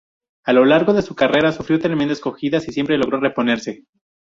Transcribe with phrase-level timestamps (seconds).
[0.45, 3.83] A lo largo de su carrera sufrió tremendas cogidas y siempre logró reponerse.